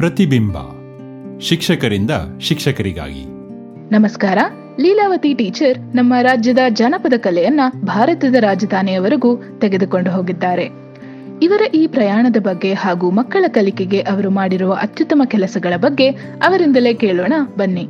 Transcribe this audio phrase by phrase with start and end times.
[0.00, 0.56] ಪ್ರತಿಬಿಂಬ.
[1.40, 2.10] ಶಿಕ್ಷಕರಿಂದ
[2.40, 3.24] ಶಿಕ್ಷಕರಿಗಾಗಿ.
[3.92, 4.38] ನಮಸ್ಕಾರ.
[4.80, 10.68] ಲೀಲಾವತಿ ಟೀಚರ್ ನಮ್ಮ ರಾಜ್ಯದ ಜಾನಪದ ಕಲೆಯನ್ನ ಭಾರತದ ರಾಜಧಾನಿಯವರೆಗೂ ತೆಗೆದುಕೊಂಡು ಹೋಗಿದ್ದಾರೆ.
[11.42, 16.08] ಇವರ ಈ ಪ್ರಯಾಣದ ಬಗ್ಗೆ ಹಾಗೂ ಮಕ್ಕಳ ಕಲಿಕೆಗೆ ಅವರು ಮಾಡಿರುವ ಅತ್ಯುತ್ತಮ ಕೆಲಸಗಳ ಬಗ್ಗೆ
[16.46, 17.88] ಅವರಿಂದಲೇ ಕೇಳೋಣ ಬನ್ನಿ.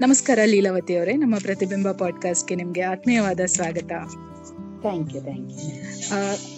[0.00, 1.12] ನಮಸ್ಕಾರ ಲೀಲಾವತಿ ಅವರೇ.
[1.12, 3.92] ನಮ್ಮ ಪ್ರತಿಬಿಂಬ ಪಾಡ್ಕಾಸ್ಟ್ಗೆ ನಿಮಗೆ ಆತ್ಮೀಯವಾದ ಸ್ವಾಗತ.
[4.84, 5.50] Thank you thank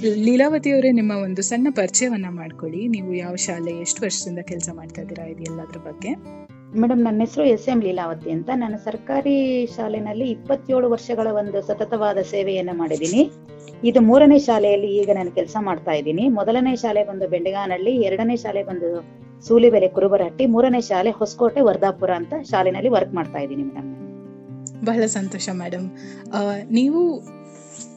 [0.05, 2.83] you Leelavati ಅವರೇ ನಿಮ್ಮ ಒಂದು ಸಣ್ಣ ಪರಿಚಯವನ್ನ ಮಾಡ್ಕೊಳ್ಳಿ.
[2.95, 6.13] ನೀವು ಯಾವ ಶಾಲೆ ಎಷ್ಟು ವರ್ಷದಿಂದ ಕೆಲಸ ಮಾಡ್ತಾ ಇದ್ದೀರಾ ಇದು ಎಲ್ಲದ್ರ ಬಗ್ಗೆ?
[6.83, 8.49] ಮೇಡಮ್ ನನ್ನ ಹೆಸರು ಎಸ್ ಎಂ ಲೀಲಾವತಿ ಅಂತ.
[8.63, 9.35] ನಾನು ಸರ್ಕಾರಿ
[9.77, 13.23] ಶಾಲೆನಲ್ಲಿ ಇಪ್ಪತ್ತೇಳು ವರ್ಷಗಳ ಒಂದು ಸತತವಾದ ಸೇವೆಯನ್ನ ಮಾಡಿದ್ದೀನಿ.
[13.89, 16.25] ಇದು ಮೂರನೇ ಶಾಲೆಯಲ್ಲಿ ಈಗ ನಾನು ಕೆಲಸ ಮಾಡ್ತಾ ಇದ್ದೀನಿ.
[16.39, 18.91] ಮೊದಲನೇ ಶಾಲೆ ಬಂದು ಬೆಂಡಗಾನಹಳ್ಳಿ ಎರಡನೇ ಶಾಲೆ ಬಂದು
[19.47, 23.91] ಸೂಲಿಬೆಲೆ ಕುರುಬರಹಟ್ಟಿ ಮೂರನೇ ಶಾಲೆ ಹೊಸಕೋಟೆ ವರ್ಧಾಪುರ ಅಂತ ಶಾಲೆನಲ್ಲಿ ವರ್ಕ್ ಮಾಡ್ತಾ ಇದ್ದೀನಿ ಮೇಡಮ್
[24.89, 25.87] ಬಹಳ ಸಂತೋಷ ಮೇಡಮ್
[26.79, 27.01] ನೀವು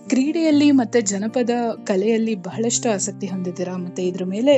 [0.08, 1.50] ಕ್ರೀಡೆಯಲ್ಲಿ ಮತ್ತೆ ಜನಪದ
[1.84, 3.78] ಕಲೆಯಲ್ಲಿ ಬಹಳಷ್ಟು ಆಸಕ್ತಿ ಹೊಂದಿದ್ದೀರಾ?
[3.78, 4.54] ಮತ್ತೆ ಇದ್ರ ಮೇಲೆ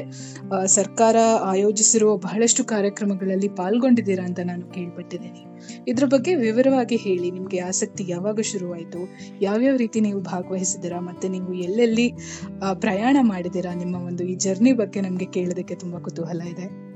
[0.65, 5.41] ಸರ್ಕಾರ ಆಯೋಜಿಸಿರುವ ಬಹಳಷ್ಟು ಕಾರ್ಯಕ್ರಮಗಳಲ್ಲಿ ಪಾಲ್ಗೊಂಡಿದ್ದೀರಾ ಅಂತ ನಾನು ಕೇಳ್ಪಟ್ಟಿದ್ದೀನಿ.
[5.87, 9.09] ಇದ್ರ ಬಗ್ಗೆ ವಿವರವಾಗಿ ಹೇಳಿ, ನಿಮ್ಗೆ ಆಸಕ್ತಿ ಯಾವಾಗ ಶುರುವಾಯಿತು?
[9.41, 10.99] ಯಾವ್ಯಾವ ರೀತಿ ನೀವು ಭಾಗವಹಿಸಿದ್ದೀರಾ?
[10.99, 12.13] ಮತ್ತೆ ನೀವು ಎಲ್ಲೆಲ್ಲಿ
[12.79, 13.73] ಪ್ರಯಾಣ ಮಾಡಿದ್ದೀರಾ?
[13.73, 16.91] ನಿಮ್ಮ ಒಂದು ಈ ಜರ್ನಿ ಬಗ್ಗೆ ನಮ್ಗೆ ಕೇಳೋದಕ್ಕೆ ತುಂಬಾ ಕುತೂಹಲ ಇದೆ.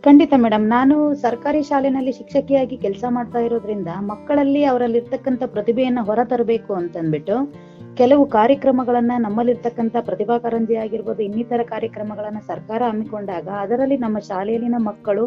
[0.00, 8.22] ಖಂಡಿತ ಮೇಡಮ್ ನಾನು ಸರ್ಕಾರಿ ಶಾಲೆನಲ್ಲಿ ಶಿಕ್ಷಕಿಯಾಗಿ ಕೆಲಸ ಮಾಡ್ತಾ ಇರೋದ್ರಿಂದ ಮಕ್ಕಳಲ್ಲಿ ಅವರಲ್ಲಿರ್ತಕ್ಕಂಥ ಪ್ರತಿಭೆಯನ್ನ ಹೊರತರಬೇಕು ಅಂತಂದ್ಬಿಟ್ಟು ಕೆಲವು
[8.34, 15.24] ಕಾರ್ಯಕ್ರಮಗಳನ್ನ ನಮ್ಮಲ್ಲಿರ್ತಕ್ಕಂಥ ಪ್ರತಿಭಾ ಕಾರಂಜಿ ಆಗಿರ್ಬೋದು, ಇನ್ನಿತರ ಕಾರ್ಯಕ್ರಮಗಳನ್ನ ಸರ್ಕಾರ ಹಮ್ಮಿಕೊಂಡಾಗ ಅದರಲ್ಲಿ ನಮ್ಮ ಶಾಲೆಯಲ್ಲಿನ ಮಕ್ಕಳು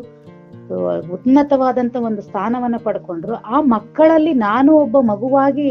[1.15, 3.35] ಉನ್ನತವಾದಂತ ಒಂದು ಸ್ಥಾನವನ್ನ ಪಡ್ಕೊಂಡ್ರು.
[3.53, 5.69] ಆ ಮಕ್ಕಳಲ್ಲಿ ನಾನು ಒಬ್ಬ ಮಗುವಾಗಿ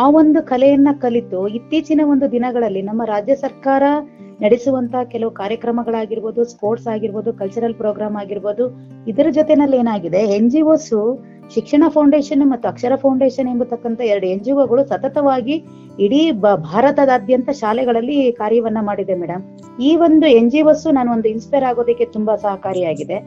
[0.00, 3.82] ಆ ಒಂದು ಕಲೆಯನ್ನ ಕಲಿತು ಇತ್ತೀಚಿನ ಒಂದು ದಿನಗಳಲ್ಲಿ ನಮ್ಮ ರಾಜ್ಯ ಸರ್ಕಾರ
[4.44, 8.64] ನಡೆಸುವಂತ ಕೆಲವು ಕಾರ್ಯಕ್ರಮಗಳಾಗಿರ್ಬೋದು ಸ್ಪೋರ್ಟ್ಸ್ ಆಗಿರ್ಬೋದು ಕಲ್ಚರಲ್ ಪ್ರೋಗ್ರಾಮ್ ಆಗಿರ್ಬೋದು,
[9.10, 10.92] ಇದರ ಜೊತೆನಲ್ಲಿ ಏನಾಗಿದೆ ಎನ್ ಜಿ ಒಸ್
[11.50, 15.56] ಶಿಕ್ಷಣ ಫೌಂಡೇಶನ್ ಮತ್ತು ಅಕ್ಷರ ಫೌಂಡೇಶನ್ ಎಂಬತಕ್ಕಂತ ಎರಡು ಎನ್ ಜಿ ಒಗಳು ಸತತವಾಗಿ
[15.98, 19.42] ಇಡೀ ಭಾರತದಾದ್ಯಂತ ಶಾಲೆಗಳಲ್ಲಿ ಕಾರ್ಯವನ್ನ ಮಾಡಿದೆ ಮೇಡಮ್.
[19.80, 23.18] ಈ ಒಂದು ಎನ್ ಜಿ ಒಸ್ ನಾನು ಒಂದು ಇನ್ಸ್ಪೈರ್ ಆಗೋದಕ್ಕೆ ತುಂಬಾ ಸಹಕಾರಿಯಾಗಿದೆ.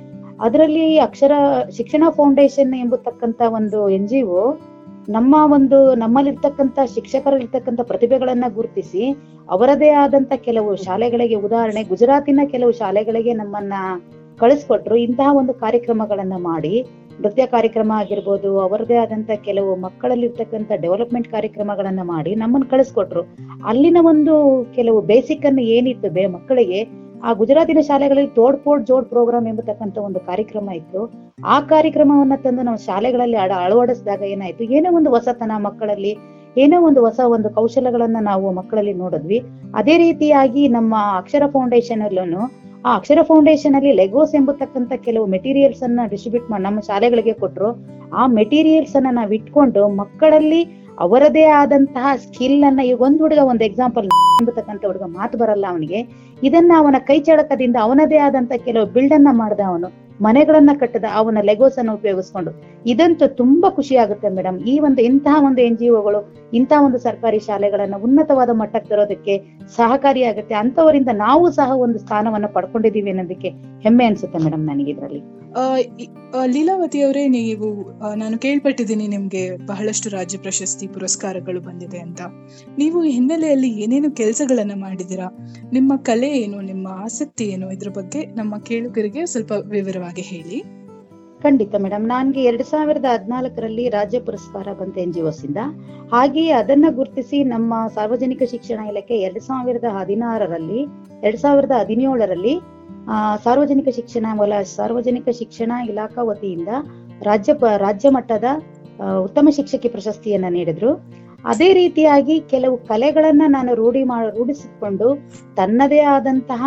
[0.42, 1.34] ಅದರಲ್ಲಿ ಅಕ್ಷರ
[1.78, 4.42] ಶಿಕ್ಷಣ ಫೌಂಡೇಶನ್ ಎಂಬತಕ್ಕಂತ ಒಂದು ಎನ್ ಜಿ ಒ
[5.09, 9.03] ನಮ್ಮ ಒಂದು ನಮ್ಮಲ್ಲಿರ್ತಕ್ಕಂಥ ಶಿಕ್ಷಕರಲ್ಲಿರ್ತಕ್ಕಂಥ ಪ್ರತಿಭೆಗಳನ್ನ ಗುರುತಿಸಿ
[9.50, 13.74] ಅವರದೇ ಆದಂತ ಕೆಲವು ಶಾಲೆಗಳಿಗೆ ಉದಾಹರಣೆ ಗುಜರಾತಿನ ಕೆಲವು ಶಾಲೆಗಳಿಗೆ ನಮ್ಮನ್ನ
[14.40, 16.76] ಕಳಿಸ್ಕೊಟ್ರು ಇಂತಹ ಒಂದು ಕಾರ್ಯಕ್ರಮಗಳನ್ನ ಮಾಡಿ
[17.22, 23.24] ನೃತ್ಯ ಕಾರ್ಯಕ್ರಮ ಆಗಿರ್ಬೋದು ಅವರದೇ ಆದಂತ ಕೆಲವು ಮಕ್ಕಳಲ್ಲಿ ಇರ್ತಕ್ಕಂಥ ಡೆವಲಪ್ಮೆಂಟ್ ಕಾರ್ಯಕ್ರಮಗಳನ್ನ ಮಾಡಿ ನಮ್ಮನ್ನ ಕಳಿಸ್ಕೊಟ್ರು.
[23.66, 26.81] ಅಲ್ಲಿನ ಒಂದು ಕೆಲವು ಬೇಸಿಕ್ ಅನ್ನು ಏನಿತ್ತು ಬೇ, ಮಕ್ಕಳಿಗೆ,
[27.24, 31.02] ಆ ಗುಜರಾತಿನ ಶಾಲೆಗಳಲ್ಲಿ ತೋಡ್ ಪೋಡ್ ಜೋಡ್ ಪ್ರೋಗ್ರಾಮ್ ಎಂಬತಕ್ಕಂತ ಒಂದು ಕಾರ್ಯಕ್ರಮ ಇತ್ತು.
[31.46, 34.64] ಆ ಕಾರ್ಯಕ್ರಮವನ್ನ ತಂದು ನಾವು ಶಾಲೆಗಳಲ್ಲಿ ಅಡ, ಅಳವಡಿಸಿದಾಗ ಏನಾಯ್ತು?
[34.64, 36.18] ಏನೋ ಒಂದು ಹೊಸತನ ಮಕ್ಕಳಲ್ಲಿ,
[36.58, 39.40] ಏನೋ ಒಂದು ಹೊಸ ಒಂದು ಕೌಶಲಗಳನ್ನ ನಾವು ಮಕ್ಕಳಲ್ಲಿ ನೋಡಿದ್ವಿ.
[39.76, 46.00] ಅದೇ ರೀತಿಯಾಗಿ ನಮ್ಮ ಅಕ್ಷರ ಫೌಂಡೇಶನ್ ಅಲ್ಲೂ ಆ ಅಕ್ಷರ ಫೌಂಡೇಶನ್ ಅಲ್ಲಿ ಲೆಗೋಸ್ ಎಂಬತಕ್ಕಂತ ಕೆಲವು ಮೆಟೀರಿಯಲ್ಸ್ ಅನ್ನ
[46.09, 47.69] ಡಿಸ್ಟ್ರಿಬ್ಯೂಟ್ ಮಾಡಿ ನಮ್ಮ ಶಾಲೆಗಳಿಗೆ ಕೊಟ್ಟರು
[48.13, 50.62] ಆ ಮೆಟೀರಿಯಲ್ಸ್ ಅನ್ನ ನಾವು ಇಟ್ಕೊಂಡು ಮಕ್ಕಳಲ್ಲಿ
[51.00, 54.06] ಅವರದೇ ಆದಂತಹ ಸ್ಕಿಲ್ ಅನ್ನ ಈಗ ಒಂದ್ ಹುಡುಗ ಒಂದು ಎಕ್ಸಾಂಪಲ್
[54.41, 56.00] ಎಂಬತಕ್ಕಂತ ಹುಡುಗ ಮಾತು ಬರಲ್ಲ ಅವನಿಗೆ.
[56.44, 60.05] ಇದನ್ನ ಅವನ ಕೈ ಚಳಕದಿಂದ ಅವನದೇ ಆದಂತ ಕೆಲವು ಬಿಲ್ಡ್ ಅನ್ನ ಮಾಡ್ದ ಅವನು.
[60.22, 62.52] ಮನೆಗಳನ್ನ ಕಟ್ಟದ ಅವನ ಲೆಗೋಸ್ ಅನ್ನು ಉಪಯೋಗಿಸ್ಕೊಂಡು.
[62.86, 67.40] ಇದಂತೂ ತುಂಬಾ ಖುಷಿ ಆಗುತ್ತೆ ಮೇಡಮ್ ಈ ಒಂದು ಇಂತಹ ಒಂದು ಎನ್ ಜಿ ಒಗಳು ಇಂತಹ ಒಂದು ಸರ್ಕಾರಿ
[67.40, 69.38] ಶಾಲೆಗಳನ್ನ ಉನ್ನತವಾದ ಮಟ್ಟಕ್ಕೆ ತರೋದಕ್ಕೆ
[69.76, 73.50] ಸಹಕಾರಿಯಾಗುತ್ತೆ ಅಂತವರಿಂದ ನಾವು ಸಹ ಒಂದು ಸ್ಥಾನವನ್ನ ಪಡ್ಕೊಂಡಿದೀವಿ ಅನ್ನೋದಕ್ಕೆ
[73.84, 75.45] ಹೆಮ್ಮೆ ಅನ್ಸುತ್ತೆ ಮೇಡಮ್ ನನಗೆ ಇದರಲ್ಲಿ.
[76.46, 77.68] ಲೀಲಾವತಿ ಅವರೇ ನೀವು
[78.16, 82.22] ನಾನು ಕೇಳ್ಪಟ್ಟಿದ್ದೀನಿ ನಿಮ್ಗೆ ಬಹಳಷ್ಟು ರಾಜ್ಯ ಪ್ರಶಸ್ತಿ ಪುರಸ್ಕಾರಗಳು ಬಂದಿದೆ ಅಂತ.
[82.78, 85.28] ನೀವು ಈ ಹಿನ್ನೆಲೆಯಲ್ಲಿ ಏನೇನು ಕೆಲಸಗಳನ್ನ ಮಾಡಿದಿರಾ
[85.74, 87.72] ನಿಮ್ಮ ಕಲೆ ಏನು, ನಿಮ್ಮ ಆಸಕ್ತಿ ಏನು?
[87.72, 90.60] ಇದ್ರ ಬಗ್ಗೆ ನಮ್ಮ ಕೇಳುಗರಿಗೆ ಸ್ವಲ್ಪ ವಿವರವಾಗಿ ಹೇಳಿ.
[91.42, 95.58] ಖಂಡಿತ ಮೇಡಮ್ ನನ್ಗೆ ಎರಡ್ ಸಾವಿರದ ಹದಿನಾಲ್ಕರಲ್ಲಿ ರಾಜ್ಯ ಪುರಸ್ಕಾರ ಬಂತ ಎನ್ ಜಿ ಇಂದ
[96.12, 100.82] ಹಾಗೆಯೇ ಅದನ್ನ ಗುರುತಿಸಿ ನಮ್ಮ ಸಾರ್ವಜನಿಕ ಶಿಕ್ಷಣ ಇಲಾಖೆ ಎರಡ್ ಸಾವಿರದ ಹದಿನಾರರಲ್ಲಿ,
[101.24, 102.75] ಎರಡ್ ಸಾವಿರದ ಹದಿನೇಳರಲ್ಲಿ
[103.44, 106.72] ಸಾರ್ವಜನಿಕ ಶಿಕ್ಷಣ ವಲ ಸಾರ್ವಜನಿಕ ಶಿಕ್ಷಣ ಇಲಾಖಾ ವತಿಯಿಂದ
[107.24, 108.44] ರಾಜ್ಯ ರಾಜ್ಯ ಮಟ್ಟದ
[109.24, 110.92] ಉತ್ತಮ ಶಿಕ್ಷಕಿ ಪ್ರಶಸ್ತಿಯನ್ನ ನೀಡಿದ್ರು.
[111.46, 115.08] ಅದೇ ರೀತಿಯಾಗಿ ಕೆಲವು ಕಲೆಗಳನ್ನ ನಾನು ರೂಢಿ ಮಾ, ರೂಢಿಸಿಕೊಂಡು
[115.56, 116.64] ತನ್ನದೇ ಆದಂತಹ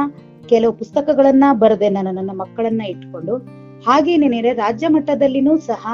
[0.49, 3.37] ಕೆಲವು ಪುಸ್ತಕಗಳನ್ನ ಬರೆದೆ ನಾನು ನನ್ನ ಮಕ್ಕಳನ್ನ ಇಟ್ಕೊಂಡು.
[3.87, 5.87] ಹಾಗೇನೇನೆ ರಾಜ್ಯ ಮಟ್ಟದಲ್ಲಿನೂ ಸಹ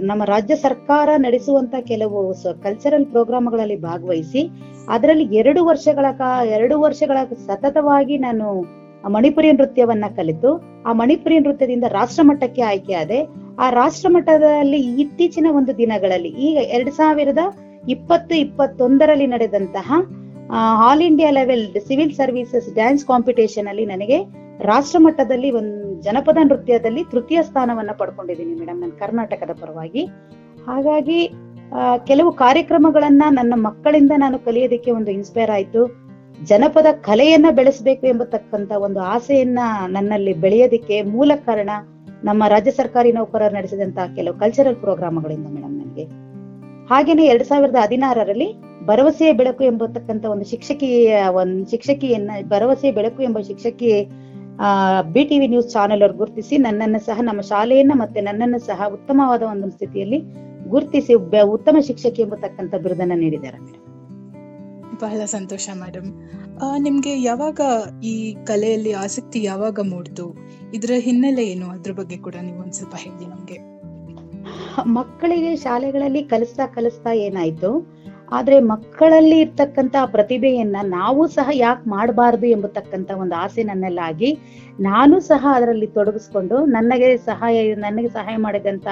[0.00, 2.20] ನಮ್ಮ ರಾಜ್ಯ ಸರ್ಕಾರ ನಡೆಸುವಂತ ಕೆಲವು
[2.62, 4.42] ಕಲ್ಚರಲ್ ಪ್ರೋಗ್ರಾಮ್ಗಳಲ್ಲಿ ಭಾಗವಹಿಸಿ,
[4.88, 8.46] ಅದರಲ್ಲಿ ಎರಡು ವರ್ಷಗಳ ಕಾ, ಎರಡು ವರ್ಷಗಳ ಸತತವಾಗಿ ನಾನು
[9.08, 13.22] ಮಣಿಪುರಿ ನೃತ್ಯವನ್ನ ಕಲಿತು ಆ ಮಣಿಪುರಿ ನೃತ್ಯದಿಂದ ರಾಷ್ಟ್ರ ಮಟ್ಟಕ್ಕೆ ಆಯ್ಕೆಯಾದೆ
[13.58, 17.38] ಆ ರಾಷ್ಟ್ರ ಮಟ್ಟದಲ್ಲಿ ಇತ್ತೀಚಿನ ಒಂದು ದಿನಗಳಲ್ಲಿ ಈಗ ಎರಡ್ ಸಾವಿರದ
[17.88, 19.92] ಇಪ್ಪತ್ತು ಇಪ್ಪತ್ತೊಂದರಲ್ಲಿ ನಡೆದಂತಹ
[20.78, 27.42] all India level civil services dance competition ಅಲ್ಲಿ ನನಗೆ ರಾಷ್ಟ್ರ ಮಟ್ಟದಲ್ಲಿ ಒಂದು ಜನಪದ ನೃತ್ಯದಲ್ಲಿ ತೃತೀಯ
[27.42, 30.06] ಸ್ಥಾನವನ್ನ ಪಡ್ಕೊಂಡಿದ್ದೀನಿ ಮೇಡಮ್ ನನ್ನ ಕರ್ನಾಟಕದ ಪರವಾಗಿ.
[30.66, 31.30] ಹಾಗಾಗಿ
[31.72, 36.01] ಆ, ಕೆಲವು ಕಾರ್ಯಕ್ರಮಗಳನ್ನ ನನ್ನ ಮಕ್ಕಳಿಂದ ನಾನು ಕಲಿಯೋದಕ್ಕೆ ಒಂದು ಇನ್ಸ್ಪೈರ್ ಆಯ್ತು.
[36.42, 41.70] ಜನಪದ ಕಲೆಯನ್ನ ಬೆಳೆಸಬೇಕು ಎಂಬತಕ್ಕಂತ ಒಂದು ಆಸೆಯನ್ನ ನನ್ನಲ್ಲಿ ಬೆಳೆಯೋದಿಕ್ಕೆ ಮೂಲ ಕಾರಣ
[42.24, 46.04] ನಮ್ಮ ರಾಜ್ಯ ಸರ್ಕಾರಿ ನೌಕರರು ನಡೆಸಿದಂತಹ ಕೆಲವು ಕಲ್ಚರಲ್ ಪ್ರೋಗ್ರಾಮ್ಗಳಿಂದ ಮೇಡಮ್ ನನಗೆ.
[46.90, 48.48] ಹಾಗೇನೆ ಎರಡ್ ಸಾವಿರದ ಹದಿನಾರರಲ್ಲಿ
[48.84, 53.92] ಭರವಸೆಯ ಬೆಳಕು ಎಂಬತಕ್ಕಂತ ಒಂದು ಶಿಕ್ಷಕಿಯ ಒಂದು ಶಿಕ್ಷಕಿಯನ್ನ ಭರವಸೆಯ ಬೆಳಕು ಎಂಬ ಶಿಕ್ಷಕಿ
[55.12, 59.70] ಬಿ ಟಿವಿ ನ್ಯೂಸ್ ಚಾನೆಲ್ ಅವರು ಗುರುತಿಸಿ ನನ್ನನ್ನು ಸಹ ನಮ್ಮ ಶಾಲೆಯನ್ನ ಮತ್ತೆ ನನ್ನನ್ನು ಸಹ ಉತ್ತಮವಾದ ಒಂದು
[59.70, 60.20] ಸ್ಥಿತಿಯಲ್ಲಿ
[60.68, 61.14] ಗುರುತಿಸಿ
[61.50, 63.81] ಉತ್ತಮ ಶಿಕ್ಷಕಿ ಎಂಬತಕ್ಕಂತ ಬಿರುದನ್ನ ನೀಡಿದ್ದಾರೆ ಮೇಡಮ್
[65.00, 66.08] ಬಹಳ ಸಂತೋಷ ಮೇಡಮ್
[66.78, 67.60] ನಿಮ್ಗೆ ಯಾವಾಗ
[68.02, 70.26] ಈ ಕಲೆಯಲ್ಲಿ ಆಸಕ್ತಿ ಯಾವಾಗ ಮೂಡ್ತು
[70.74, 71.70] ಇದರ ಹಿನ್ನೆಲೆ ಏನು?
[71.70, 73.58] ಅದ್ರ ಬಗ್ಗೆ ಕೂಡ ನೀವು ಒಂದ್ ಸ್ವಲ್ಪ ಹೇಳಿ ನಮ್ಗೆ.
[74.86, 77.70] ಮಕ್ಕಳಿಗೆ ಶಾಲೆಗಳಲ್ಲಿ ಕಲಿಸ್ತಾ ಕಲಿಸ್ತಾ ಏನಾಯ್ತು?
[78.30, 84.30] ಆದ್ರೆ ಮಕ್ಕಳಲ್ಲಿ ಇರ್ತಕ್ಕಂತ ಪ್ರತಿಭೆಯನ್ನ ನಾವು ಸಹ ಯಾಕೆ ಮಾಡಬಾರ್ದು ಎಂಬತಕ್ಕಂತ ಒಂದು ಆಸೆ ನನ್ನಲ್ಲಾಗಿ
[84.80, 88.86] ನಾನು ಸಹ ಅದರಲ್ಲಿ ತೊಡಗಿಸ್ಕೊಂಡು ನನಗೆ ಸಹಾಯ ನನಗೆ ಸಹಾಯ ಮಾಡಿದಂತ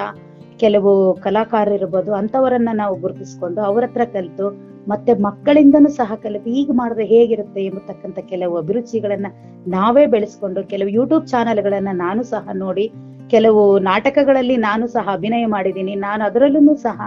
[0.57, 7.65] ಕೆಲವು ಕಲಾಕಾರರಿರ್ಬೋದು ಅಂತವರನ್ನ ನಾವು ಗುರುತಿಸ್ಕೊಂಡು ಅವ್ರ ಹತ್ರ ಕಲಿತು ಮತ್ತೆ ಮಕ್ಕಳಿಂದನೂ ಸಹ ಕಲಿತು ಈಗ ಮಾಡಿದ್ರೆ ಹೇಗಿರುತ್ತೆ
[7.65, 9.27] ಎಂಬತಕ್ಕಂತ ಕೆಲವು ಅಭಿರುಚಿಗಳನ್ನ
[9.67, 12.85] ನಾವೇ ಬೆಳೆಸ್ಕೊಂಡು ಕೆಲವು ಯೂಟ್ಯೂಬ್ ಚಾನೆಲ್ಗಳನ್ನ ನಾನು ಸಹ ನೋಡಿ,
[13.29, 15.95] ಕೆಲವು ನಾಟಕಗಳಲ್ಲಿ ನಾನು ಸಹ ಅಭಿನಯ ಮಾಡಿದ್ದೀನಿ.
[15.95, 16.97] ನಾನು ಅದರಲ್ಲೂ ಸಹ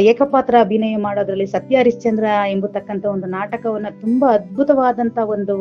[0.00, 5.56] ಏಕಪಾತ್ರ ಅಭಿನಯ ಮಾಡೋದ್ರಲ್ಲಿ ಸತ್ಯ ಹರಿಶ್ಚಂದ್ರ ಎಂಬತಕ್ಕಂತ ಒಂದು ನಾಟಕವನ್ನ ತುಂಬಾ ಅದ್ಭುತವಾದಂತ ಒಂದು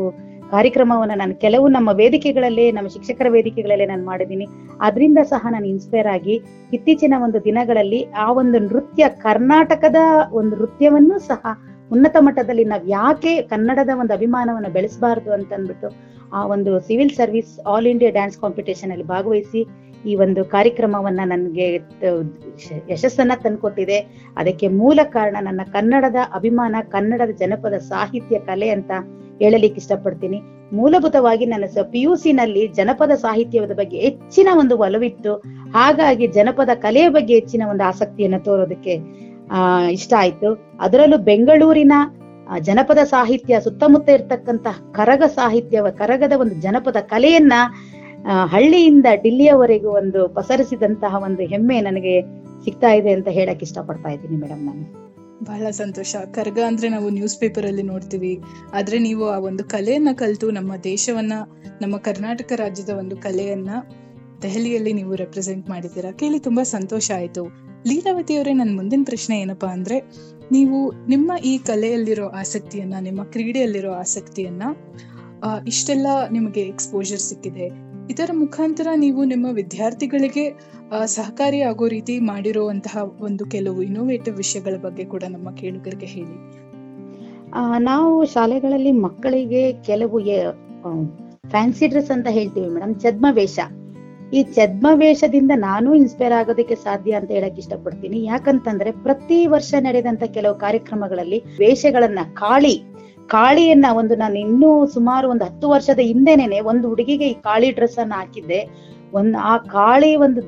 [0.51, 4.45] ಕಾರ್ಯಕ್ರಮವನ್ನ ನಾನು ಕೆಲವು ನಮ್ಮ ವೇದಿಕೆಗಳಲ್ಲೇ, ನಮ್ಮ ಶಿಕ್ಷಕರ ವೇದಿಕೆಗಳಲ್ಲೇ ನಾನು ಮಾಡಿದ್ದೀನಿ.
[4.81, 6.35] ಅದರಿಂದ ಸಹ ನಾನು ಇನ್ಸ್ಪೈರ್ ಆಗಿ
[6.73, 10.01] ಇತ್ತೀಚಿನ ಒಂದು ದಿನಗಳಲ್ಲಿ ಆ ಒಂದು ನೃತ್ಯ, ಕರ್ನಾಟಕದ
[10.31, 11.45] ಒಂದು ನೃತ್ಯವನ್ನು ಸಹ
[11.91, 15.89] ಉನ್ನತ ಮಟ್ಟದಲ್ಲಿ ನಾವು ಯಾಕೆ ಕನ್ನಡದ ಒಂದು ಅಭಿಮಾನವನ್ನ ಬೆಳೆಸಬಾರದು ಅಂತ ಅಂದ್ಬಿಟ್ಟು
[16.33, 19.61] ಆ ಒಂದು civil service all India dance competition ಅಲ್ಲಿ ಭಾಗವಹಿಸಿ
[20.05, 21.65] ಈ ಒಂದು ಕಾರ್ಯಕ್ರಮವನ್ನ ನನಗೆ
[22.89, 23.97] ಯಶಸ್ಸನ್ನ ತಂದ್ಕೊಟ್ಟಿದೆ.
[24.37, 28.91] ಅದಕ್ಕೆ ಮೂಲ ಕಾರಣ ನನ್ನ ಕನ್ನಡದ ಅಭಿಮಾನ, ಕನ್ನಡದ ಜನಪದ ಸಾಹಿತ್ಯ, ಕಲೆ ಅಂತ
[29.43, 30.41] ಹೇಳಲಿಕ್ಕೆ ಇಷ್ಟಪಡ್ತೀನಿ.
[30.73, 35.35] ಮೂಲಭೂತವಾಗಿ ನನ್ನ ಪಿ ಯು ನಲ್ಲಿ ಜನಪದ ಸಾಹಿತ್ಯದ ಬಗ್ಗೆ ಹೆಚ್ಚಿನ ಒಂದು ಒಲವಿತ್ತು.
[35.73, 38.99] ಹಾಗಾಗಿ ಜನಪದ ಕಲೆಯ ಬಗ್ಗೆ ಹೆಚ್ಚಿನ ಒಂದು ಆಸಕ್ತಿಯನ್ನ ತೋರೋದಕ್ಕೆ,
[39.51, 40.77] ಆ, ಇಷ್ಟ ಆಯ್ತು.
[40.79, 41.93] ಅದರಲ್ಲೂ ಬೆಂಗಳೂರಿನ
[42.59, 47.53] ಜನಪದ ಸಾಹಿತ್ಯ ಸುತ್ತಮುತ್ತ ಇರ್ತಕ್ಕಂತಹ ಕರಗ ಸಾಹಿತ್ಯ, ಕರಗದ ಒಂದು ಜನಪದ ಕಲೆಯನ್ನ
[48.45, 52.21] ಹಳ್ಳಿಯಿಂದ ಡಿಲ್ಲಿಯವರೆಗೂ ಒಂದು ಪಸರಿಸಿದಂತಹ ಒಂದು ಹೆಮ್ಮೆ ನನಗೆ
[52.63, 55.10] ಸಿಗ್ತಾ ಇದೆ ಅಂತ ಹೇಳಕ್ ಇಷ್ಟಪಡ್ತಾ ಇದ್ದೀನಿ ಮೇಡಮ್ ನಾನು.
[55.43, 56.15] ಬಹಳ ಸಂತೋಷ.
[56.15, 58.39] ಕರ್ಗ ಅಂದ್ರೆ ನಾವು ನ್ಯೂಸ್ ಪೇಪರ್ ಅಲ್ಲಿ ನೋಡ್ತೀವಿ.
[58.73, 61.33] ಆದ್ರೆ ನೀವು ಆ ಒಂದು ಕಲೆಯನ್ನ ಕಲಿತು ನಮ್ಮ ದೇಶವನ್ನ,
[61.81, 63.69] ನಮ್ಮ ಕರ್ನಾಟಕ ರಾಜ್ಯದ ಒಂದು ಕಲೆಯನ್ನ
[64.41, 66.11] ದೆಹಲಿಯಲ್ಲಿ ನೀವು ರೆಪ್ರೆಸೆಂಟ್ ಮಾಡಿದ್ದೀರಾ?
[66.11, 67.45] ಕೇಳಿ ತುಂಬಾ ಸಂತೋಷ ಆಯ್ತು.
[67.87, 69.99] ಲೀಲಾವತಿ ಅವರೇ ನನ್ನ ಮುಂದಿನ ಪ್ರಶ್ನೆ ಏನಪ್ಪಾ ಅಂದ್ರೆ,
[70.51, 74.63] ನೀವು ನಿಮ್ಮ ಈ ಕಲೆಯಲ್ಲಿರೋ ಆಸಕ್ತಿಯನ್ನ, ನಿಮ್ಮ ಕ್ರೀಡೆಯಲ್ಲಿರೋ ಆಸಕ್ತಿಯನ್ನ
[75.67, 77.90] ಇಷ್ಟೆಲ್ಲ ನಿಮಗೆ ಎಕ್ಸ್ಪೋಜರ್ ಸಿಕ್ಕಿದೆ.
[78.09, 80.59] ಇದರ ಮುಖಾಂತರ ನೀವು ನಿಮ್ಮ ವಿದ್ಯಾರ್ಥಿಗಳಿಗೆ
[81.05, 86.37] ಸಹಕಾರಿಯಾಗೋ ರೀತಿ ಮಾಡಿರುವಂತಹ ಒಂದು ಕೆಲವು ಇನೋವೇಟಿವ್ ವಿಷಯಗಳ ಬಗ್ಗೆ ಕೂಡ ನಮ್ಮ ಕೇಳುಗರಿಗೆ ಹೇಳಿ.
[87.77, 90.19] ನಾವು ಶಾಲೆಗಳಲ್ಲಿ ಮಕ್ಕಳಿಗೆ ಕೆಲವು
[91.49, 93.59] ಫ್ಯಾನ್ಸಿ ಡ್ರೆಸ್ ಅಂತ ಹೇಳ್ತೀವಿ ಮೇಡಮ್ ಚದ್ಮ ವೇಷ
[94.33, 98.23] ಈ ಚದ್ಮ ವೇಷದಿಂದ ನಾನು ಇನ್ಸ್ಪೈರ್ ಆಗೋದಕ್ಕೆ ಸಾಧ್ಯ ಅಂತ ಹೇಳಕ್ ಇಷ್ಟಪಡ್ತೀನಿ.
[98.23, 102.90] ಯಾಕಂತಂದ್ರೆ ಪ್ರತಿ ವರ್ಷ ನಡೆದಂತ ಕೆಲವು ಕಾರ್ಯಕ್ರಮಗಳಲ್ಲಿ ವೇಷಗಳನ್ನ, ಕಾಳಿ
[103.35, 108.13] ಕಾಳಿಯನ್ನ ಒಂದು ನಾನು ಇನ್ನೂ ಸುಮಾರು ಒಂದು ಹತ್ತು ವರ್ಷದ ಹಿಂದೆನೇನೆ ಒಂದು ಹುಡುಗಿಗೆ ಈ ಕಾಳಿ ಡ್ರೆಸ್ ಅನ್ನ
[108.13, 108.59] ಹಾಕಿದ್ದೆ.
[109.13, 110.41] ಒಂದ್ ಆ ಕಾಳಿ ಒಂದು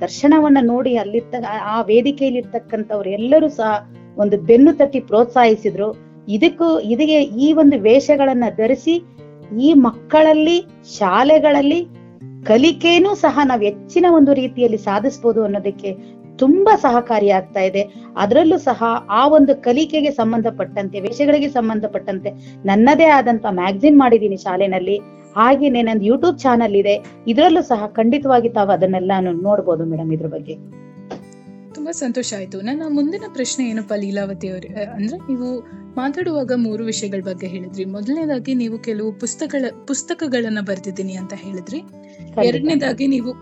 [0.00, 1.34] ದರ್ಶನವನ್ನ ನೋಡಿ ಅಲ್ಲಿರ್ತ
[1.74, 3.70] ಆ ವೇದಿಕೆಯಲ್ಲಿ ಇರ್ತಕ್ಕಂಥವ್ರು ಎಲ್ಲರೂ ಸಹ
[4.16, 5.88] ಒಂದು ಬೆನ್ನು ತಟ್ಟಿ ಪ್ರೋತ್ಸಾಹಿಸಿದ್ರು.
[6.36, 8.94] ಇದಕ್ಕೂ ಇದಕ್ಕೆ ಈ ಒಂದು ವೇಷಗಳನ್ನ ಧರಿಸಿ
[9.66, 10.56] ಈ ಮಕ್ಕಳಲ್ಲಿ,
[10.98, 11.80] ಶಾಲೆಗಳಲ್ಲಿ
[12.46, 15.90] ಕಲಿಕೆನೂ ಸಹ ನಾವು ಹೆಚ್ಚಿನ ಒಂದು ರೀತಿಯಲ್ಲಿ ಸಾಧಿಸಬಹುದು ಅನ್ನೋದಕ್ಕೆ
[16.38, 17.82] ತುಂಬಾ ಸಹಕಾರಿಯಾಗ್ತಾ ಇದೆ.
[18.16, 22.30] ಅದರಲ್ಲೂ ಸಹ ಆ ಒಂದು ಕಲಿಕೆಗೆ ಸಂಬಂಧಪಟ್ಟಂತೆ ವಿಷಯಗಳಿಗೆ ಸಂಬಂಧಪಟ್ಟಂತೆ
[22.64, 24.98] ನನ್ನದೇ ಆದಂತ ಮ್ಯಾಗ್ಝಿನ್ ಮಾಡಿದ್ದೀನಿ ಶಾಲೆನಲ್ಲಿ.
[25.36, 27.04] ಹಾಗೇನೆ ನಂದು ಯೂಟ್ಯೂಬ್ ಚಾನಲ್ ಇದೆ.
[27.26, 30.54] ಇದರಲ್ಲೂ ಸಹ ಖಂಡಿತವಾಗಿ ತಾವು ಅದನ್ನೆಲ್ಲ ನೋಡ್ಬೋದು ಮೇಡಮ್ ಇದ್ರ ಬಗ್ಗೆ.
[31.74, 32.60] ತುಂಬಾ ಸಂತೋಷ ಆಯ್ತು.
[32.60, 34.68] ನನ್ನ ಮುಂದಿನ ಪ್ರಶ್ನೆ ಏನಪ್ಪಾ ಲೀಲಾವತಿ ಅವರೇ?
[34.68, 35.60] ಅಂದ್ರೆ ನೀವು
[35.96, 37.84] ಮಾತಾಡುವಾಗ ಮೂರು ವಿಷಯಗಳ ಬಗ್ಗೆ ಹೇಳಿದ್ರಿ.
[37.84, 41.82] ಮೊದಲನೇದಾಗಿ ನೀವು ಕೆಲವು ಪುಸ್ತಕಗಳ ಪುಸ್ತಕಗಳನ್ನ ಬರ್ತಿದ್ದೀನಿ ಅಂತ ಹೇಳಿದ್ರಿ.
[42.44, 43.32] ಎರಡನೇದಾಗಿ ನೀವು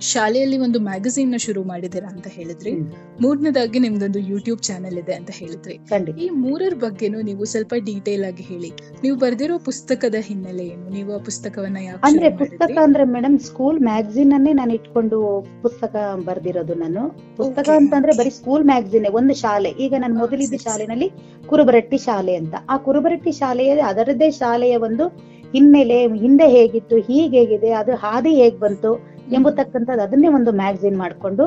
[0.00, 2.72] ಶಾಲೆಯಲ್ಲಿ ಒಂದು ಮ್ಯಾಗಝೀನ್ನ ಶುರು ಮಾಡಿದೀರಾ ಅಂತ ಹೇಳಿದ್ರಿ.
[3.20, 5.80] ಮೂರನೇದಾಗಿ ನಿಮ್ದೊಂದು ಯೂಟ್ಯೂಬ್ ಚಾನೆಲ್ ಇದೆ ಅಂತ ಹೇಳಿದ್ರಿ.
[6.20, 8.72] ಈ ಮೂರರ ಬಗ್ಗೆನೂ ನೀವು ಸ್ವಲ್ಪ ಡೀಟೇಲ್ ಆಗಿ ಹೇಳಿ.
[9.02, 10.88] ನೀವು ಬರ್ದಿರೋ ಪುಸ್ತಕದ ಹಿನ್ನೆಲೆ ಏನು?
[10.90, 16.74] ನೀವು ಆ ಪುಸ್ತಕವನ್ನ ಯಾಕೆ ಅಂದ್ರೆ ಪುಸ್ತಕ ಅಂದ್ರೆ ಮೇಡಮ್ ಸ್ಕೂಲ್ ಮ್ಯಾಗಝೀನ್ ಅನ್ನೇ ನಾನು ಇಟ್ಕೊಂಡು ಪುಸ್ತಕ ಬರ್ದಿರೋದು
[16.74, 17.08] ನಾನು.
[17.36, 18.18] ಪುಸ್ತಕ ಅಂತಂದ್ರೆ.
[18.18, 19.70] ಬರೀ ಸ್ಕೂಲ್ ಮ್ಯಾಗಝಿನ್ ಒಂದು ಶಾಲೆ.
[19.70, 20.54] ಈಗ ನಾನು ಮೊದಲಿದ್ದ.
[20.54, 21.10] ಶಾಲೆನಲ್ಲಿ
[21.46, 22.54] ಕುರುಬರಟ್ಟಿ ಶಾಲೆ ಅಂತ.
[22.68, 29.07] ಆ ಕುರುಬರಟ್ಟಿ ಶಾಲೆಯ ಅದರದ್ದೇ ಶಾಲೆಯ ಒಂದು ಹಿನ್ನೆಲೆ ಹಿಂದೆ ಹೇಗಿತ್ತು ಹೀಗೆ ಹೇಗಿದೆ ಅದು ಹಾದಿ ಹೇಗ್ ಬಂತು
[29.32, 31.44] ಎಂಬತಕ್ಕಂಥದ್ದು ಅದನ್ನೇ ಒಂದು ಮ್ಯಾಗಝಿನ್ ಮಾಡ್ಕೊಂಡು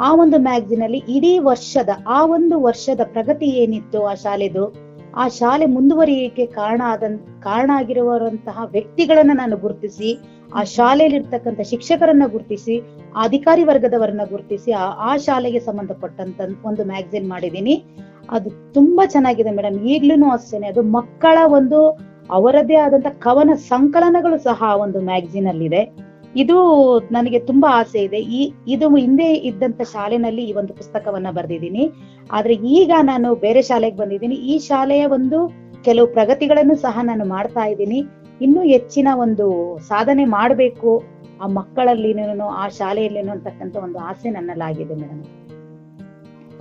[0.00, 4.74] ಆ ಒಂದು ಮ್ಯಾಗಝಿನ್ ಅಲ್ಲಿ ಇಡೀ ವರ್ಷದ, ಆ ಒಂದು ವರ್ಷದ ಪ್ರಗತಿ ಏನಿತ್ತು ಆ ಶಾಲೆದು,
[5.16, 7.02] ಆ ಶಾಲೆ ಮುಂದುವರಿಯಕ್ಕೆ ಕಾರಣ ಆದ
[7.42, 10.18] ಕಾರಣ ಆಗಿರುವಂತಹ ವ್ಯಕ್ತಿಗಳನ್ನ ನಾನು ಗುರುತಿಸಿ,
[10.54, 12.80] ಆ ಶಾಲೆಯಲ್ಲಿ ಇರ್ತಕ್ಕಂಥ ಶಿಕ್ಷಕರನ್ನ ಗುರುತಿಸಿ
[13.16, 17.84] ಆ ಅಧಿಕಾರಿ ವರ್ಗದವರನ್ನ ಗುರುತಿಸಿ, ಆ ಆ ಶಾಲೆಗೆ ಸಂಬಂಧಪಟ್ಟಂತ ಒಂದು ಮ್ಯಾಗಝಿನ್ ಮಾಡಿದೀನಿ
[18.30, 19.78] ಅದು ತುಂಬಾ ಚೆನ್ನಾಗಿದೆ ಮೇಡಮ್.
[19.80, 21.80] ಈಗ್ಲೂ ಅಷ್ಟೇನೆ, ಅದು ಮಕ್ಕಳ ಒಂದು
[22.30, 25.68] ಅವರದೇ ಆದಂತ ಕವನ ಸಂಕಲನಗಳು ಸಹ ಒಂದು ಮ್ಯಾಗಝಿನ್ ಅಲ್ಲಿ
[26.36, 26.52] ಇದೆ
[27.12, 28.16] ನನಗೆ ತುಂಬಾ ಆಸೆ ಇದೆ.
[28.16, 31.90] ಈ, ಇದು ಹಿಂದೆ ಇದ್ದಂತ ಶಾಲೆನಲ್ಲಿ ಈ ಒಂದು ಪುಸ್ತಕವನ್ನ ಬರೆದಿದ್ದೀನಿ.
[32.30, 34.34] ಆದ್ರೆ ಈಗ ನಾನು ಬೇರೆ ಶಾಲೆಗೆ ಬಂದಿದ್ದೀನಿ.
[34.34, 35.48] ಈ ಶಾಲೆಯ ಒಂದು
[35.82, 38.02] ಕೆಲವು ಪ್ರಗತಿಗಳನ್ನು ಸಹ ನಾನು ಮಾಡ್ತಾ ಇದ್ದೀನಿ.
[38.40, 41.02] ಇನ್ನೂ ಹೆಚ್ಚಿನ ಒಂದು ಸಾಧನೆ ಮಾಡಬೇಕು
[41.40, 45.24] ಆ ಮಕ್ಕಳಲ್ಲಿನೂ ಆ ಶಾಲೆಯಲ್ಲಿನೂ ಅಂತಕ್ಕಂಥ ಒಂದು ಆಸೆ ನನ್ನಲ್ಲಾಗಿದೆ ಮೇಡಮ್.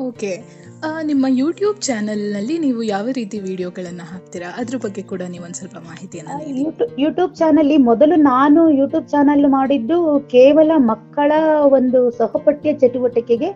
[0.08, 0.64] ಓಕೆ
[1.10, 4.48] ನಿಮ್ಮ ಯೂಟ್ಯೂಬ್ ಚಾನೆಲ್ನಲ್ಲಿ ನೀವು ಯಾವ ರೀತಿ ವಿಡಿಯೋಗಳನ್ನು ಹಾಕ್ತೀರಾ?
[4.62, 9.98] ಅದ್ರ ಬಗ್ಗೆ ಕೂಡ ನೀವು ಒಂದು ಸ್ವಲ್ಪ ಮಾಹಿತಿಯನ್ನು ಯೂಟ್ಯೂಬ್ ಯೂಟ್ಯೂಬ್ ಚಾನಲ್ ಮೊದಲು ನಾನು ಯೂಟ್ಯೂಬ್ ಚಾನಲ್ ಮಾಡಿದ್ದು
[10.36, 11.32] ಕೇವಲ ಮಕ್ಕಳ
[11.78, 13.52] ಒಂದು ಸಹಪಠ್ಯ ಚಟುವಟಿಕೆಗೆ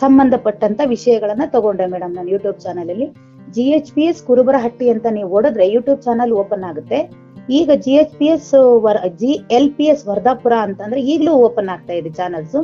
[0.00, 3.08] ಸಂಬಂಧಪಟ್ಟಂತ ವಿಷಯಗಳನ್ನ ತಗೊಂಡೆ ಮೇಡಮ್ ನಾನು ಯೂಟ್ಯೂಬ್ ಚಾನೆಲ್ ಅಲ್ಲಿ
[3.56, 6.98] G H P S Kurubarahatti ಅಂತ ನೀವು ಓಡಿದ್ರೆ ಯೂಟ್ಯೂಬ್ ಚಾನಲ್ ಓಪನ್ ಆಗುತ್ತೆ.
[7.58, 8.50] ಈಗ G H P S
[9.20, 12.56] G L P S Vardhapura ಅಂತಂದ್ರೆ ಈಗಲೂ ಓಪನ್ ಆಗ್ತಾ ಇದೆ ಚಾನಲ್ಸ್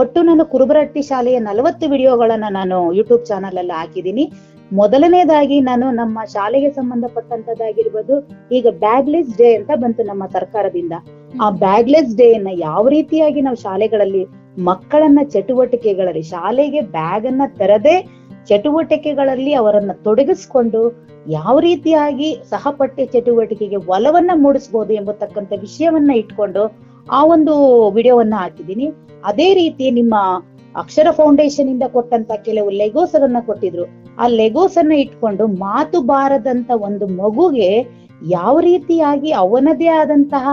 [0.00, 4.24] ಒಟ್ಟು ನಾನು ಕುರುಬರಟ್ಟಿ ಶಾಲೆಯ ನಲವತ್ತು ವಿಡಿಯೋಗಳನ್ನ ನಾನು ಯೂಟ್ಯೂಬ್ ಚಾನಲ್ ಅಲ್ಲಿ ಹಾಕಿದ್ದೀನಿ.
[4.70, 8.14] ಮೊದಲನೇದಾಗಿ ನಾನು ನಮ್ಮ ಶಾಲೆಗೆ ಸಂಬಂಧಪಟ್ಟಂತದ್ದಾಗಿರ್ಬೋದು
[8.52, 10.94] ಈಗ ಬ್ಯಾಗ್ಲೆಸ್ ಡೇ ಅಂತ ಬಂತು ನಮ್ಮ ಸರ್ಕಾರದಿಂದ.
[11.44, 14.22] ಆ ಬ್ಯಾಗ್ಲೆಸ್ ಡೇ ಅನ್ನ ಯಾವ ರೀತಿಯಾಗಿ ನಾವು ಶಾಲೆಗಳಲ್ಲಿ
[14.68, 17.96] ಮಕ್ಕಳನ್ನ ಚಟುವಟಿಕೆಗಳಲ್ಲಿ ಶಾಲೆಗೆ ಬ್ಯಾಗ್ ಅನ್ನ ತರದೆ
[18.48, 20.82] ಚಟುವಟಿಕೆಗಳಲ್ಲಿ ಅವರನ್ನ ತೊಡಗಿಸ್ಕೊಂಡು
[21.28, 26.64] ಯಾವ ರೀತಿಯಾಗಿ ಸಹಪಠ್ಯ ಚಟುವಟಿಕೆಗೆ ಒಲವನ್ನ ಮೂಡಿಸಬಹುದು ಎಂಬತಕ್ಕಂತ ವಿಷಯವನ್ನ ಇಟ್ಕೊಂಡು
[27.10, 27.54] ಆ ಒಂದು
[27.90, 28.90] ವಿಡಿಯೋವನ್ನ ಹಾಕಿದ್ದೀನಿ.
[29.24, 30.14] ಅದೇ ರೀತಿ ನಿಮ್ಮ
[30.76, 33.84] ಅಕ್ಷರ ಫೌಂಡೇಶನ್ ಇಂದ ಕೊಟ್ಟಂತ ಕೆಲವು ಲೆಗೋಸ್ ಅನ್ನ ಕೊಟ್ಟಿದ್ರು.
[34.18, 37.86] ಆ ಲೆಗೋಸ್ ಅನ್ನ ಇಟ್ಕೊಂಡು ಮಾತು ಬಾರದಂತ ಒಂದು ಮಗುಗೆ
[38.28, 40.48] ಯಾವ ರೀತಿಯಾಗಿ ಅವನದೇ ಆದಂತಹ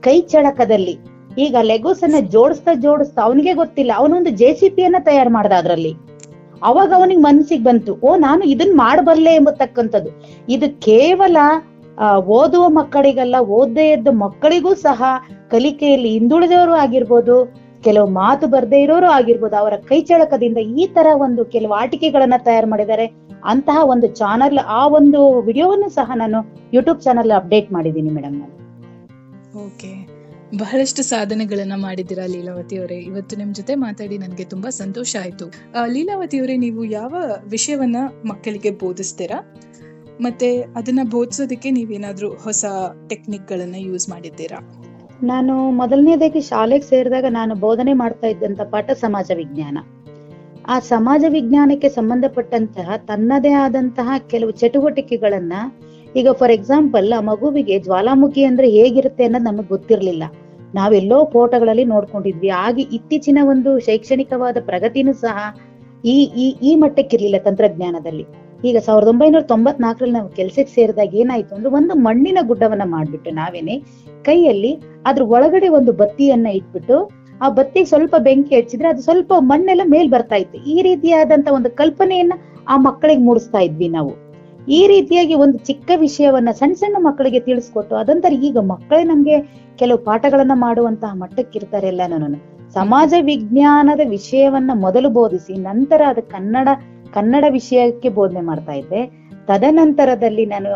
[0.00, 0.98] ಕೈ ಚಳಕದಲ್ಲಿ
[1.38, 3.92] ಈಗ ಲೆಗೋಸ್ ಅನ್ನ ಜೋಡಿಸ್ತಾ ಜೋಡಿಸ್ತಾ ಅವನಿಗೆ ಗೊತ್ತಿಲ್ಲ.
[3.96, 5.94] ಅವನೊಂದು ಜೆ ಸಿ ಪಿ ಅನ್ನ ತಯಾರು ಮಾಡ್ದ ಅದ್ರಲ್ಲಿ.
[6.62, 10.10] ಅವಾಗ ಅವನಿಗೆ ಮನ್ಸಿಗೆ ಬಂತು, ಓ, ನಾನು ಇದನ್ ಮಾಡಬಲ್ಲೆ ಎಂಬತಕ್ಕಂಥದ್ದು.
[10.48, 11.36] ಇದು ಕೇವಲ
[12.16, 15.02] ಓದುವ ಮಕ್ಕಳಿಗಲ್ಲ, ಓದದೇ ಇದ್ದ ಮಕ್ಕಳಿಗೂ ಸಹ
[15.50, 17.36] ಕಲಿಕೆಯಲ್ಲಿ ಹಿಂದುಳಿದವರು ಆಗಿರ್ಬೋದು,
[17.84, 23.06] ಕೆಲವು ಮಾತು ಬರ್ದೇ ಇರೋರು ಆಗಿರ್ಬೋದು, ಅವರ ಕೈಚಳಕದಿಂದ ಈ ತರ ಒಂದು ಕೆಲವು ಆಟಿಕೆಗಳನ್ನ ತಯಾರು ಮಾಡಿದ್ದಾರೆ.
[23.44, 26.38] ಅಂತಹ ಒಂದು ಚಾನಲ್ ಆ ಒಂದು ವಿಡಿಯೋವನ್ನು ಸಹ ನಾನು
[26.72, 28.54] ಯೂಟ್ಯೂಬ್ ಚಾನಲ್ ಅಪ್ಡೇಟ್ ಮಾಡಿದ್ದೀನಿ ಮೇಡಮ್ ನಾನು.
[29.66, 30.16] ಓಕೆ
[30.58, 32.98] ಬಹಳಷ್ಟು ಸಾಧನೆಗಳನ್ನ ಮಾಡಿದ್ದೀರಾ ಲೀಲಾವತಿ ಅವರೇ?
[33.00, 35.46] ಇವತ್ತು ನಿಮ್ ಜೊತೆ ಮಾತಾಡಿ ನನಗೆ ತುಂಬಾ ಸಂತೋಷ ಆಯ್ತು.
[35.86, 37.14] ಲೀಲಾವತಿ ಅವರೇ, ನೀವು ಯಾವ
[37.46, 39.38] ವಿಷಯವನ್ನ ಮಕ್ಕಳಿಗೆ ಬೋಧಿಸ್ತೀರಾ?
[40.20, 42.64] ಮತ್ತೆ ಅದನ್ನ ಬೋಧಿಸೋದಕ್ಕೆ ನೀವೇನಾದ್ರೂ ಹೊಸ
[43.08, 44.60] ಟೆಕ್ನಿಕ್ ಗಳನ್ನ ಯೂಸ್ ಮಾಡಿದ್ದೀರಾ?
[45.22, 49.78] ನಾನು ಮೊದಲನೇದಾಗಿ ಶಾಲೆಗೆ ಸೇರಿದಾಗ ನಾನು ಬೋಧನೆ ಮಾಡ್ತಾ ಇದ್ದಂತ ಪಾಠ ಸಮಾಜ ವಿಜ್ಞಾನ.
[50.68, 55.52] ಆ ಸಮಾಜ ವಿಜ್ಞಾನಕ್ಕೆ ಸಂಬಂಧಪಟ್ಟಂತಹ ತನ್ನದೇ ಆದಂತಹ ಕೆಲವು ಚಟುವಟಿಕೆಗಳನ್ನ
[56.16, 60.22] ಈಗ ಫಾರ್ ಎಕ್ಸಾಂಪಲ್ ಆ ಮಗುವಿಗೆ ಜ್ವಾಲಾಮುಖಿ ಅಂದ್ರೆ ಹೇಗಿರುತ್ತೆ ಅನ್ನೋದು ನಮಗೆ ಗೊತ್ತಿರ್ಲಿಲ್ಲ.
[60.74, 62.48] ನಾವೆಲ್ಲೋ ಫೋಟೋಗಳಲ್ಲಿ ನೋಡ್ಕೊಂಡಿದ್ವಿ.
[62.48, 65.58] ಆಗ ಇತ್ತೀಚಿನ ಒಂದು ಶೈಕ್ಷಣಿಕವಾದ ಪ್ರಗತಿನೂ ಸಹ
[66.04, 68.26] ಈ ಈ ಈ ಮಟ್ಟಕ್ಕಿರ್ಲಿಲ್ಲ ತಂತ್ರಜ್ಞಾನದಲ್ಲಿ.
[68.64, 73.82] ಈಗ ಸಾವಿರದ ಒಂಬೈನೂರ ತೊಂಬತ್ನಾಲ್ಕರಲ್ಲಿ ನಾವು ಕೆಲ್ಸಕ್ಕೆ ಸೇರಿದಾಗ ಏನಾಯ್ತು ಅಂದ್ರೆ ಒಂದು ಮಣ್ಣಿನ ಗುಡ್ಡವನ್ನ ಮಾಡ್ಬಿಟ್ಟು ನಾವೇನೆ
[74.22, 76.96] ಕೈಯಲ್ಲಿ ಅದ್ರ ಒಳಗಡೆ ಒಂದು ಬತ್ತಿಯನ್ನ ಇಟ್ಬಿಟ್ಟು
[77.42, 80.58] ಆ ಬತ್ತಿಗೆ ಸ್ವಲ್ಪ ಬೆಂಕಿ ಹಚ್ಚಿದ್ರೆ ಅದು ಸ್ವಲ್ಪ ಮಣ್ಣೆಲ್ಲ ಮೇಲ್ ಬರ್ತಾ ಇತ್ತು.
[80.74, 82.34] ಈ ರೀತಿಯಾದಂತ ಒಂದು ಕಲ್ಪನೆಯನ್ನ
[82.68, 84.12] ಆ ಮಕ್ಕಳಿಗೆ ಮೂಡಿಸ್ತಾ ಇದ್ವಿ ನಾವು.
[84.68, 89.36] ಈ ರೀತಿಯಾಗಿ ಒಂದು ಚಿಕ್ಕ ವಿಷಯವನ್ನ ಸಣ್ಣ ಸಣ್ಣ ಮಕ್ಕಳಿಗೆ ತಿಳಿಸ್ಕೊಟ್ಟು ಅದಂತರ ಈಗ ಮಕ್ಕಳೇ ನಮ್ಗೆ
[89.78, 92.38] ಕೆಲವು ಪಾಠಗಳನ್ನ ಮಾಡುವಂತಹ ಮಟ್ಟಕ್ಕಿರ್ತಾರೆ ಎಲ್ಲಾನು
[92.74, 96.68] ಸಮಾಜ ವಿಜ್ಞಾನದ ವಿಷಯವನ್ನ ಮೊದಲು ಬೋಧಿಸಿ ನಂತರ ಅದು ಕನ್ನಡ
[97.14, 99.00] ಕನ್ನಡ ವಿಷಯಕ್ಕೆ ಬೋಧನೆ ಮಾಡ್ತಾ ಇದ್ದೆ.
[99.48, 100.72] ತದನಂತರದಲ್ಲಿ ನಾನು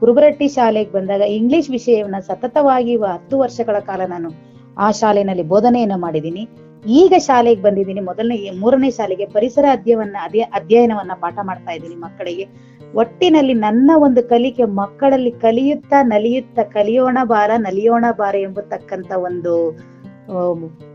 [0.00, 4.30] ಕುರುಬರಟ್ಟಿ ಶಾಲೆಗೆ ಬಂದಾಗ ಇಂಗ್ಲಿಷ್ ವಿಷಯವನ್ನ ಸತತವಾಗಿ ಹತ್ತು ವರ್ಷಗಳ ಕಾಲ ನಾನು
[4.78, 6.48] ಆ ಶಾಲೆನಲ್ಲಿ ಬೋಧನೆಯನ್ನ ಮಾಡಿದ್ದೀನಿ.
[6.86, 8.00] ಈಗ ಶಾಲೆಗೆ ಬಂದಿದ್ದೀನಿ.
[8.00, 12.48] ಮೊದಲನೇ, ಮೂರನೇ ಶಾಲೆಗೆ ಪರಿಸರ ಅಧ್ಯಯವನ್ನ ಅಧ್ಯ ಅಧ್ಯಯನವನ್ನ ಪಾಠ ಮಾಡ್ತಾ ಇದ್ದೀನಿ ಮಕ್ಕಳಿಗೆ.
[12.94, 19.78] ಒಟ್ಟಿನಲ್ಲಿ ನನ್ನ ಒಂದು ಕಲಿಕೆ ಮಕ್ಕಳಲ್ಲಿ ಕಲಿಯುತ್ತಾ ನಲಿಯುತ್ತಾ ಕಲಿಯೋಣ ಬಾರ, ನಲಿಯೋಣ ಬಾರ ಎಂಬತಕ್ಕಂತ ಒಂದು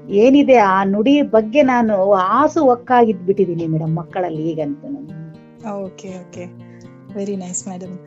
[0.10, 5.26] ಏನಿದೆ ಆ ನುಡಿ ಬಗ್ಗೆ ನಾನು ಆಸು ಒಕ್ಕಾಗಿದ್ ಬಿಟ್ಟಿದ್ದೀನಿ ಮೇಡಮ್ ಮಕ್ಕಳಲ್ಲಿ ನಾನು.
[5.86, 6.65] Okay okay
[7.16, 7.98] very nice madam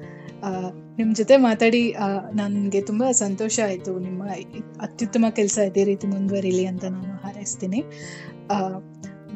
[0.98, 1.94] ನಿಮ್ಮ ಜೊತೆ ಮಾತಾಡಿ
[2.34, 3.98] ನನಗೆ ತುಂಬ ಸಂತೋಷ ಆಯಿತು.
[3.98, 4.22] ನಿಮ್ಮ
[4.80, 7.80] ಅತ್ಯುತ್ತಮ ಕೆಲಸ ಇದೇ ರೀತಿ ಮುಂದುವರಿಲಿ ಅಂತ ನಾನು ಹಾರೈಸ್ತೀನಿ.
[8.50, 8.58] ಆ,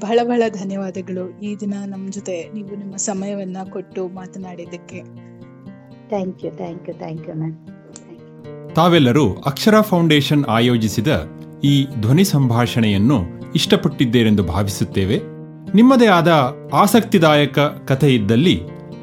[0.00, 1.38] ಬಹಳ ಬಹಳ ಧನ್ಯವಾದಗಳು.
[1.40, 5.00] ಈ ದಿನ ನಮ್ಮ ಜೊತೆ ನೀವು ನಿಮ್ಮ ಸಮಯವನ್ನ ಕೊಟ್ಟು ಮಾತನಾಡಿದ್ದಕ್ಕೆ.
[6.08, 7.56] Thank you thank you thank you ma'am
[8.74, 11.08] ತಾವೆಲ್ಲರೂ ಅಕ್ಷರ ಫೌಂಡೇಶನ್ ಆಯೋಜಿಸಿದ
[11.64, 13.18] ಈ ಧ್ವನಿ ಸಂಭಾಷಣೆಯನ್ನು
[13.54, 15.18] ಇಷ್ಟಪಟ್ಟಿದ್ದೇರೆಂದು ಭಾವಿಸುತ್ತೇವೆ.
[15.74, 18.60] ನಿಮ್ಮದೇ ಆದ ಆಸಕ್ತಿದಾಯಕ ಕಥೆ ಇದ್ದಲ್ಲಿ